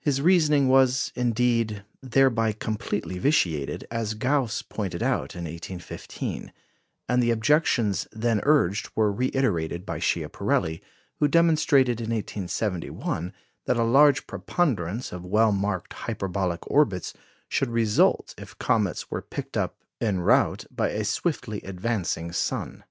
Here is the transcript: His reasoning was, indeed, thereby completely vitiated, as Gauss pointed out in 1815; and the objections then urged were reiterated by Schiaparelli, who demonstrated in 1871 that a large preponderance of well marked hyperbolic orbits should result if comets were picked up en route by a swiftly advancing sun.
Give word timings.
His 0.00 0.22
reasoning 0.22 0.68
was, 0.68 1.12
indeed, 1.14 1.84
thereby 2.02 2.52
completely 2.52 3.18
vitiated, 3.18 3.86
as 3.90 4.14
Gauss 4.14 4.62
pointed 4.62 5.02
out 5.02 5.34
in 5.36 5.42
1815; 5.44 6.54
and 7.06 7.22
the 7.22 7.30
objections 7.30 8.08
then 8.12 8.40
urged 8.44 8.88
were 8.96 9.12
reiterated 9.12 9.84
by 9.84 9.98
Schiaparelli, 9.98 10.80
who 11.16 11.28
demonstrated 11.28 12.00
in 12.00 12.06
1871 12.12 13.34
that 13.66 13.76
a 13.76 13.84
large 13.84 14.26
preponderance 14.26 15.12
of 15.12 15.22
well 15.26 15.52
marked 15.52 15.92
hyperbolic 15.92 16.60
orbits 16.70 17.12
should 17.46 17.68
result 17.68 18.34
if 18.38 18.58
comets 18.58 19.10
were 19.10 19.20
picked 19.20 19.58
up 19.58 19.76
en 20.00 20.20
route 20.20 20.64
by 20.74 20.88
a 20.88 21.04
swiftly 21.04 21.60
advancing 21.60 22.32
sun. 22.32 22.84